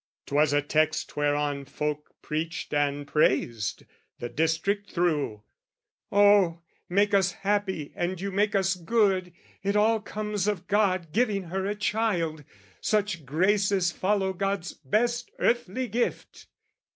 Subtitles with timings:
[0.25, 3.83] 'Twas a text Whereon folk preached and praised,
[4.17, 5.43] the district through:
[6.11, 9.31] "Oh, make us happy and you make us good!
[9.61, 12.43] "It all comes of God giving her a child:
[12.81, 16.47] "Such graces follow God's best earthly gift!"